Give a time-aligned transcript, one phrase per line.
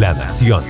[0.00, 0.64] La Nación.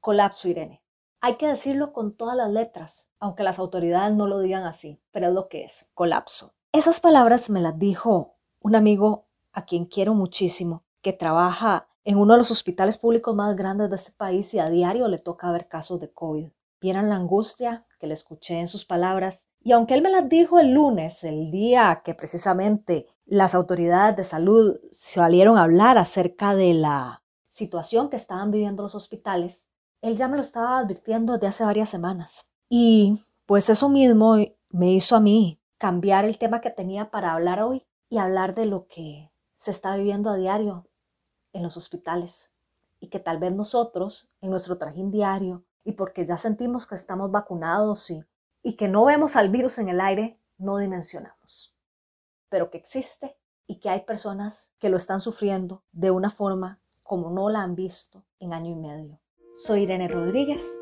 [0.00, 0.82] Colapso, Irene.
[1.22, 5.28] Hay que decirlo con todas las letras, aunque las autoridades no lo digan así, pero
[5.28, 6.52] es lo que es, colapso.
[6.70, 12.34] Esas palabras me las dijo un amigo a quien quiero muchísimo, que trabaja en uno
[12.34, 15.66] de los hospitales públicos más grandes de este país y a diario le toca ver
[15.66, 16.50] casos de COVID.
[16.82, 20.58] Vieran la angustia que le escuché en sus palabras y aunque él me las dijo
[20.58, 26.74] el lunes, el día que precisamente las autoridades de salud salieron a hablar acerca de
[26.74, 27.23] la
[27.54, 29.68] situación que estaban viviendo los hospitales,
[30.02, 32.50] él ya me lo estaba advirtiendo desde hace varias semanas.
[32.68, 34.34] Y pues eso mismo
[34.70, 38.66] me hizo a mí cambiar el tema que tenía para hablar hoy y hablar de
[38.66, 40.88] lo que se está viviendo a diario
[41.52, 42.54] en los hospitales
[42.98, 47.30] y que tal vez nosotros en nuestro trajín diario y porque ya sentimos que estamos
[47.30, 48.24] vacunados y,
[48.64, 51.76] y que no vemos al virus en el aire, no dimensionamos.
[52.48, 53.36] Pero que existe
[53.68, 57.74] y que hay personas que lo están sufriendo de una forma como no la han
[57.76, 59.20] visto en año y medio.
[59.54, 60.80] Soy Irene Rodríguez,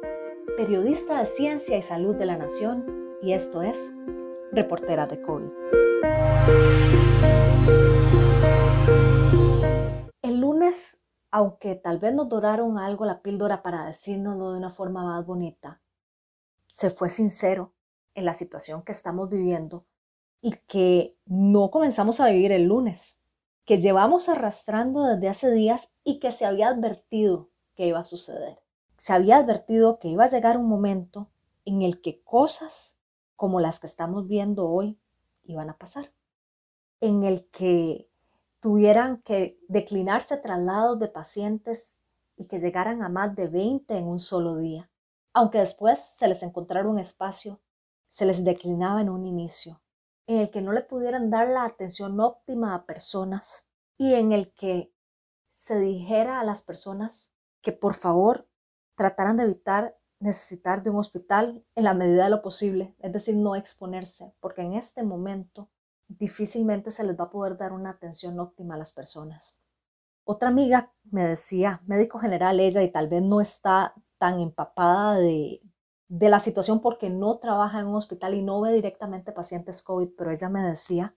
[0.57, 2.87] periodista de Ciencia y Salud de la Nación,
[3.21, 3.93] y esto es
[4.53, 5.51] Reportera de COVID.
[10.23, 11.03] El lunes,
[11.33, 15.83] aunque tal vez nos doraron algo la píldora para decírnoslo de una forma más bonita,
[16.69, 17.75] se fue sincero
[18.15, 19.87] en la situación que estamos viviendo
[20.41, 23.22] y que no comenzamos a vivir el lunes
[23.65, 28.61] que llevamos arrastrando desde hace días y que se había advertido que iba a suceder.
[28.97, 31.31] Se había advertido que iba a llegar un momento
[31.65, 32.99] en el que cosas
[33.37, 34.99] como las que estamos viendo hoy
[35.45, 36.13] iban a pasar,
[37.01, 38.09] en el que
[38.61, 41.99] tuvieran que declinarse traslados de pacientes
[42.37, 44.91] y que llegaran a más de 20 en un solo día,
[45.33, 47.61] aunque después se les encontrara un espacio,
[48.07, 49.82] se les declinaba en un inicio
[50.27, 54.53] en el que no le pudieran dar la atención óptima a personas y en el
[54.53, 54.93] que
[55.51, 58.49] se dijera a las personas que por favor
[58.95, 63.37] trataran de evitar necesitar de un hospital en la medida de lo posible, es decir,
[63.37, 65.69] no exponerse, porque en este momento
[66.07, 69.59] difícilmente se les va a poder dar una atención óptima a las personas.
[70.25, 75.61] Otra amiga me decía, médico general ella, y tal vez no está tan empapada de,
[76.13, 80.11] de la situación porque no trabaja en un hospital y no ve directamente pacientes COVID,
[80.15, 81.17] pero ella me decía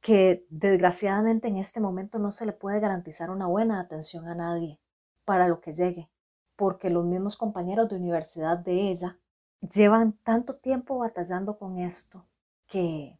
[0.00, 4.78] que desgraciadamente en este momento no se le puede garantizar una buena atención a nadie
[5.24, 6.08] para lo que llegue,
[6.54, 9.18] porque los mismos compañeros de universidad de ella
[9.62, 12.24] llevan tanto tiempo batallando con esto
[12.68, 13.18] que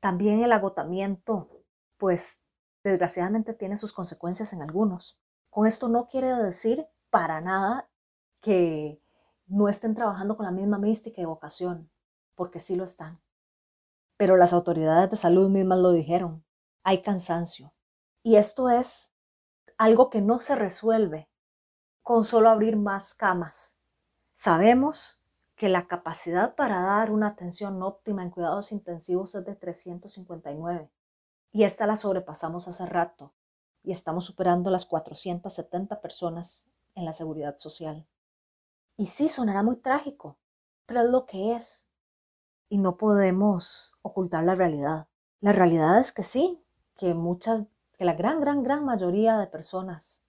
[0.00, 1.50] también el agotamiento,
[1.98, 2.40] pues
[2.82, 5.20] desgraciadamente tiene sus consecuencias en algunos.
[5.50, 7.90] Con esto no quiere decir para nada
[8.40, 9.03] que
[9.46, 11.90] no estén trabajando con la misma mística y vocación,
[12.34, 13.20] porque sí lo están.
[14.16, 16.44] Pero las autoridades de salud mismas lo dijeron,
[16.82, 17.74] hay cansancio.
[18.22, 19.12] Y esto es
[19.76, 21.28] algo que no se resuelve
[22.02, 23.80] con solo abrir más camas.
[24.32, 25.20] Sabemos
[25.56, 30.90] que la capacidad para dar una atención óptima en cuidados intensivos es de 359
[31.52, 33.32] y esta la sobrepasamos hace rato
[33.82, 38.08] y estamos superando las 470 personas en la seguridad social.
[38.96, 40.38] Y sí, sonará muy trágico,
[40.86, 41.86] pero es lo que es.
[42.68, 45.08] Y no podemos ocultar la realidad.
[45.40, 46.62] La realidad es que sí,
[46.96, 47.64] que muchas,
[47.98, 50.24] que la gran, gran, gran mayoría de personas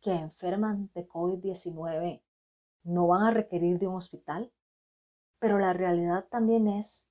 [0.00, 2.22] que enferman de COVID-19
[2.84, 4.52] no van a requerir de un hospital.
[5.38, 7.08] Pero la realidad también es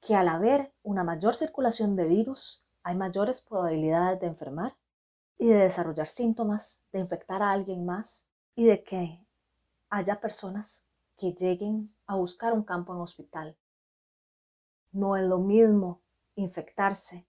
[0.00, 4.76] que al haber una mayor circulación de virus, hay mayores probabilidades de enfermar
[5.38, 8.26] y de desarrollar síntomas, de infectar a alguien más
[8.56, 9.21] y de que
[9.92, 10.88] haya personas
[11.18, 13.58] que lleguen a buscar un campo en hospital.
[14.90, 16.00] No es lo mismo
[16.34, 17.28] infectarse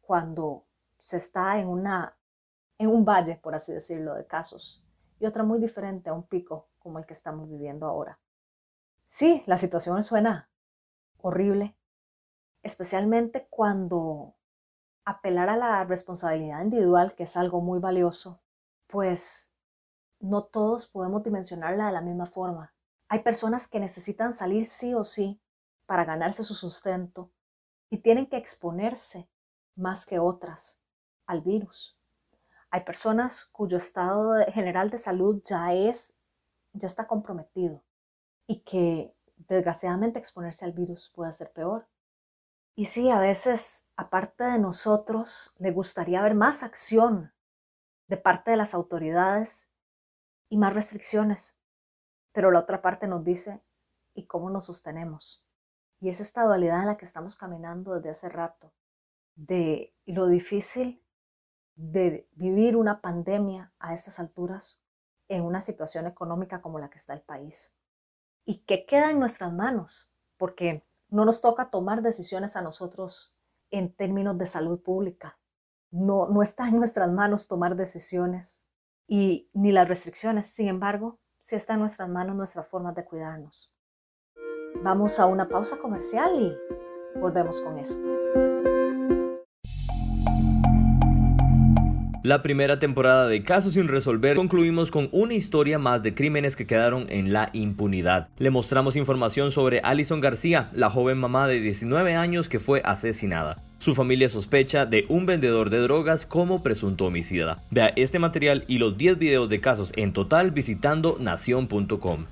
[0.00, 0.64] cuando
[0.98, 2.16] se está en, una,
[2.78, 4.82] en un valle, por así decirlo, de casos,
[5.20, 8.18] y otra muy diferente a un pico como el que estamos viviendo ahora.
[9.04, 10.48] Sí, la situación suena
[11.18, 11.76] horrible,
[12.62, 14.34] especialmente cuando
[15.04, 18.40] apelar a la responsabilidad individual, que es algo muy valioso,
[18.86, 19.51] pues
[20.22, 22.72] no todos podemos dimensionarla de la misma forma.
[23.08, 25.40] Hay personas que necesitan salir sí o sí
[25.84, 27.30] para ganarse su sustento
[27.90, 29.28] y tienen que exponerse
[29.74, 30.80] más que otras
[31.26, 31.98] al virus.
[32.70, 36.14] Hay personas cuyo estado general de salud ya es
[36.72, 37.82] ya está comprometido
[38.46, 41.86] y que desgraciadamente exponerse al virus puede ser peor.
[42.74, 47.32] Y sí, a veces, aparte de nosotros, le gustaría ver más acción
[48.06, 49.68] de parte de las autoridades
[50.52, 51.58] y más restricciones.
[52.32, 53.62] Pero la otra parte nos dice,
[54.12, 55.46] ¿y cómo nos sostenemos?
[55.98, 58.70] Y es esta dualidad en la que estamos caminando desde hace rato,
[59.34, 61.02] de lo difícil
[61.74, 64.82] de vivir una pandemia a estas alturas,
[65.26, 67.78] en una situación económica como la que está el país.
[68.44, 70.12] ¿Y qué queda en nuestras manos?
[70.36, 73.38] Porque no nos toca tomar decisiones a nosotros
[73.70, 75.38] en términos de salud pública.
[75.90, 78.66] No, no está en nuestras manos tomar decisiones
[79.12, 80.46] y ni las restricciones.
[80.46, 83.76] Sin embargo, sí está en nuestras manos nuestras formas de cuidarnos.
[84.82, 88.08] Vamos a una pausa comercial y volvemos con esto.
[92.22, 96.66] La primera temporada de Casos sin resolver concluimos con una historia más de crímenes que
[96.66, 98.30] quedaron en la impunidad.
[98.38, 103.56] Le mostramos información sobre Alison García, la joven mamá de 19 años que fue asesinada.
[103.82, 107.56] Su familia sospecha de un vendedor de drogas como presunto homicida.
[107.72, 112.26] Vea este material y los 10 videos de casos en total visitando nación.com.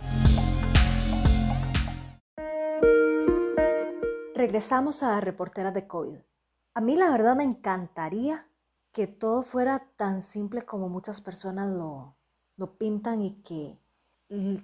[4.32, 6.18] Regresamos a Reportera de COVID.
[6.74, 8.46] A mí la verdad me encantaría
[8.92, 12.16] que todo fuera tan simple como muchas personas lo,
[12.58, 13.76] lo pintan y que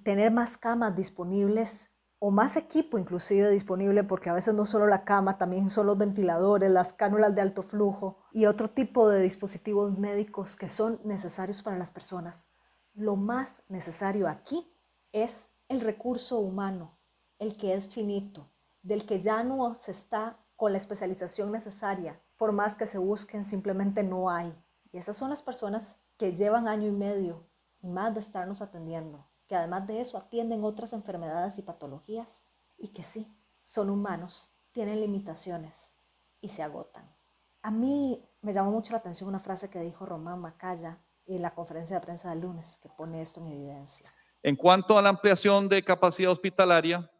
[0.04, 5.04] tener más camas disponibles o más equipo inclusive disponible, porque a veces no solo la
[5.04, 9.98] cama, también son los ventiladores, las cánulas de alto flujo y otro tipo de dispositivos
[9.98, 12.48] médicos que son necesarios para las personas.
[12.94, 14.66] Lo más necesario aquí
[15.12, 16.98] es el recurso humano,
[17.38, 18.50] el que es finito,
[18.82, 23.44] del que ya no se está con la especialización necesaria por más que se busquen,
[23.44, 24.54] simplemente no hay.
[24.92, 27.46] Y esas son las personas que llevan año y medio
[27.80, 32.46] y más de estarnos atendiendo, que además de eso atienden otras enfermedades y patologías
[32.78, 33.26] y que sí,
[33.62, 35.94] son humanos, tienen limitaciones
[36.40, 37.14] y se agotan.
[37.62, 41.54] A mí me llamó mucho la atención una frase que dijo Román Macaya en la
[41.54, 44.12] conferencia de prensa del lunes, que pone esto en evidencia.
[44.42, 47.10] En cuanto a la ampliación de capacidad hospitalaria,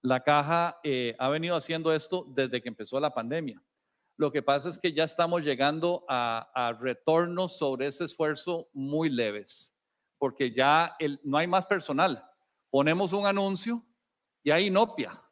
[0.00, 3.62] la caja eh, ha venido haciendo esto desde que empezó la pandemia.
[4.16, 9.75] Lo que pasa es que ya estamos llegando a, retornos sobre ese esfuerzo muy leves,
[10.18, 12.24] porque ya no hay más personal.
[12.70, 13.84] Ponemos un anuncio
[14.42, 15.22] y hay inopia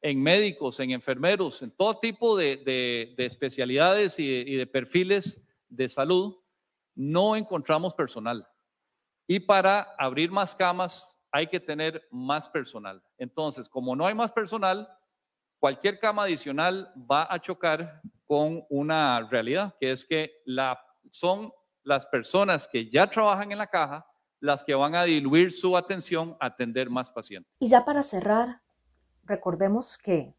[0.00, 6.36] en médicos, en enfermeros, en todo tipo de, especialidades y, y de perfiles de salud.
[6.94, 8.46] No encontramos personal.
[9.26, 13.02] Y para abrir más camas hay que tener más personal.
[13.16, 14.88] Entonces, como no hay más personal,
[15.58, 20.78] cualquier cama adicional va a chocar con una realidad, que es que la,
[21.10, 21.52] son
[21.84, 24.06] las personas que ya trabajan en la caja
[24.42, 27.50] las que van a diluir su atención a atender más pacientes.
[27.60, 28.60] Y ya para cerrar,
[29.22, 30.34] recordemos que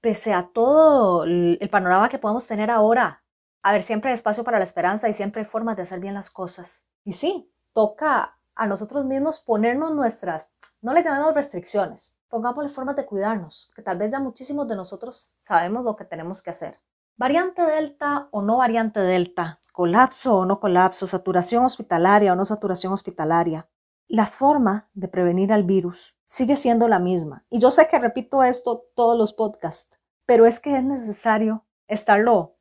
[0.00, 3.24] pese a todo el panorama que podemos tener ahora,
[3.62, 6.14] a ver, siempre hay espacio para la esperanza y siempre hay formas de hacer bien
[6.14, 6.86] las cosas.
[7.04, 13.06] Y sí, toca a nosotros mismos ponernos nuestras, no le llamemos restricciones, pongámosle formas de
[13.06, 16.78] cuidarnos, que tal vez ya muchísimos de nosotros sabemos lo que tenemos que hacer.
[17.16, 22.92] Variante Delta o no variante Delta, colapso o no colapso, saturación hospitalaria o no saturación
[22.92, 23.68] hospitalaria.
[24.06, 27.44] La forma de prevenir al virus sigue siendo la misma.
[27.50, 32.56] Y yo sé que repito esto todos los podcasts, pero es que es necesario estarlo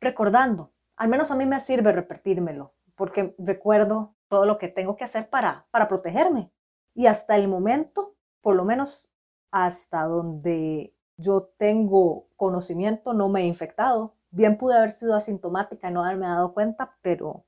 [0.00, 0.72] recordando.
[0.96, 5.30] Al menos a mí me sirve repetírmelo, porque recuerdo todo lo que tengo que hacer
[5.30, 6.50] para, para protegerme.
[6.94, 9.08] Y hasta el momento, por lo menos
[9.52, 14.16] hasta donde yo tengo conocimiento, no me he infectado.
[14.30, 17.44] Bien pude haber sido asintomática y no haberme dado cuenta, pero,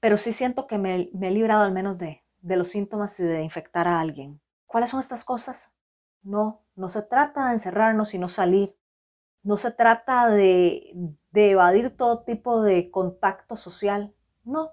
[0.00, 3.42] pero sí siento que me, he librado al menos de, de los síntomas y de
[3.42, 4.40] infectar a alguien.
[4.66, 5.74] ¿Cuáles son estas cosas?
[6.22, 8.76] No, no se trata de encerrarnos y no salir.
[9.42, 10.92] No se trata de,
[11.30, 14.14] de evadir todo tipo de contacto social.
[14.44, 14.72] No,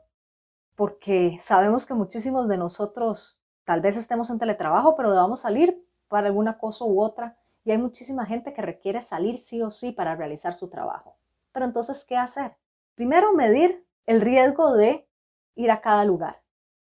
[0.76, 6.28] porque sabemos que muchísimos de nosotros tal vez estemos en teletrabajo, pero debamos salir para
[6.28, 10.16] alguna cosa u otra y hay muchísima gente que requiere salir sí o sí para
[10.16, 11.18] realizar su trabajo.
[11.56, 12.58] Pero entonces, ¿qué hacer?
[12.96, 15.08] Primero, medir el riesgo de
[15.56, 16.44] ir a cada lugar.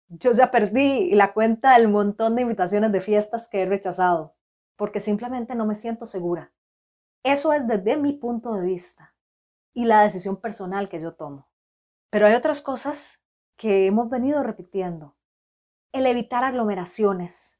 [0.07, 4.37] Yo ya perdí la cuenta del montón de invitaciones de fiestas que he rechazado,
[4.77, 6.53] porque simplemente no me siento segura.
[7.23, 9.13] Eso es desde mi punto de vista
[9.73, 11.49] y la decisión personal que yo tomo.
[12.09, 13.21] Pero hay otras cosas
[13.57, 15.17] que hemos venido repitiendo.
[15.91, 17.59] El evitar aglomeraciones,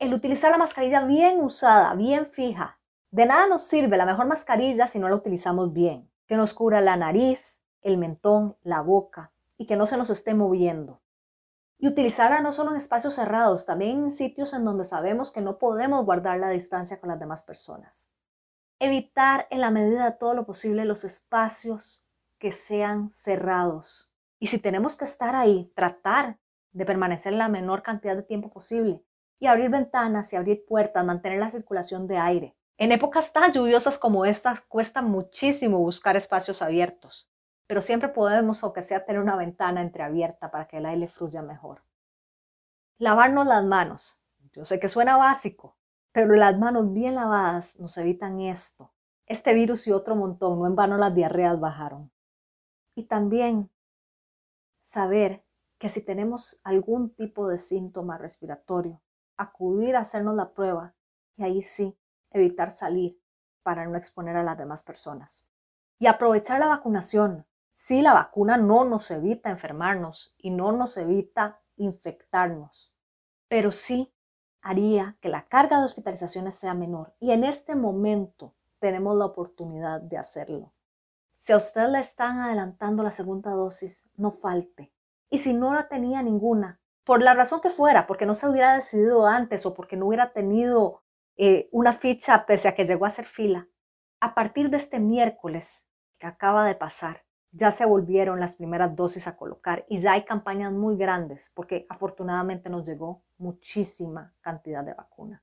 [0.00, 2.80] el utilizar la mascarilla bien usada, bien fija.
[3.12, 6.80] De nada nos sirve la mejor mascarilla si no la utilizamos bien, que nos cubra
[6.80, 11.00] la nariz, el mentón, la boca y que no se nos esté moviendo.
[11.78, 15.58] Y utilizarla no solo en espacios cerrados, también en sitios en donde sabemos que no
[15.58, 18.12] podemos guardar la distancia con las demás personas.
[18.78, 22.06] Evitar en la medida de todo lo posible los espacios
[22.38, 24.14] que sean cerrados.
[24.38, 26.38] Y si tenemos que estar ahí, tratar
[26.72, 29.04] de permanecer la menor cantidad de tiempo posible
[29.38, 32.56] y abrir ventanas y abrir puertas, mantener la circulación de aire.
[32.76, 37.30] En épocas tan lluviosas como esta cuesta muchísimo buscar espacios abiertos,
[37.68, 41.84] pero siempre podemos, aunque sea, tener una ventana entreabierta para que el aire fluya mejor.
[42.98, 44.20] Lavarnos las manos.
[44.52, 45.76] Yo sé que suena básico,
[46.10, 48.92] pero las manos bien lavadas nos evitan esto.
[49.26, 52.10] Este virus y otro montón, no en vano las diarreas bajaron.
[52.96, 53.70] Y también
[54.82, 55.44] saber
[55.78, 59.00] que si tenemos algún tipo de síntoma respiratorio,
[59.36, 60.94] acudir a hacernos la prueba
[61.36, 61.96] y ahí sí
[62.34, 63.20] evitar salir
[63.62, 65.50] para no exponer a las demás personas.
[65.98, 67.46] Y aprovechar la vacunación.
[67.72, 72.94] Sí, la vacuna no nos evita enfermarnos y no nos evita infectarnos,
[73.48, 74.14] pero sí
[74.62, 77.14] haría que la carga de hospitalizaciones sea menor.
[77.18, 80.72] Y en este momento tenemos la oportunidad de hacerlo.
[81.32, 84.92] Si a usted le están adelantando la segunda dosis, no falte.
[85.30, 88.74] Y si no la tenía ninguna, por la razón que fuera, porque no se hubiera
[88.74, 91.02] decidido antes o porque no hubiera tenido
[91.36, 93.68] eh, una ficha pese a que llegó a ser fila,
[94.20, 95.88] a partir de este miércoles
[96.18, 100.24] que acaba de pasar, ya se volvieron las primeras dosis a colocar y ya hay
[100.24, 105.42] campañas muy grandes porque afortunadamente nos llegó muchísima cantidad de vacuna.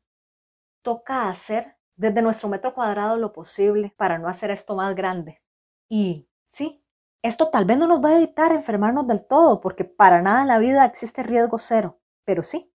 [0.82, 5.42] Toca hacer desde nuestro metro cuadrado lo posible para no hacer esto más grande.
[5.88, 6.84] Y sí,
[7.22, 10.48] esto tal vez no nos va a evitar enfermarnos del todo porque para nada en
[10.48, 12.74] la vida existe riesgo cero, pero sí,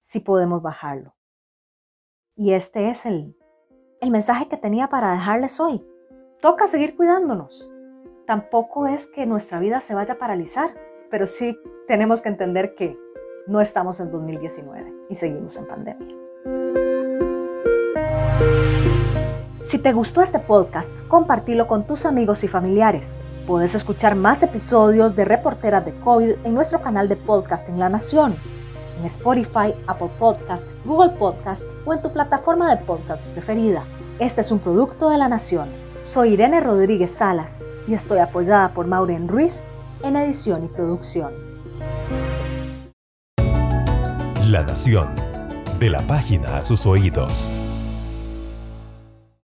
[0.00, 1.14] sí podemos bajarlo.
[2.34, 3.36] Y este es el,
[4.00, 5.84] el mensaje que tenía para dejarles hoy.
[6.40, 7.70] Toca seguir cuidándonos.
[8.26, 10.74] Tampoco es que nuestra vida se vaya a paralizar,
[11.10, 12.98] pero sí tenemos que entender que
[13.46, 16.08] no estamos en 2019 y seguimos en pandemia.
[19.64, 23.18] Si te gustó este podcast, compartilo con tus amigos y familiares.
[23.46, 27.90] Puedes escuchar más episodios de Reporteras de COVID en nuestro canal de podcast en La
[27.90, 28.36] Nación
[28.98, 33.84] en Spotify, Apple Podcast, Google Podcast o en tu plataforma de podcast preferida.
[34.18, 35.68] Este es un producto de La Nación.
[36.02, 39.64] Soy Irene Rodríguez Salas y estoy apoyada por Maureen Ruiz
[40.02, 41.32] en edición y producción.
[44.48, 45.14] La Nación.
[45.78, 47.48] De la página a sus oídos.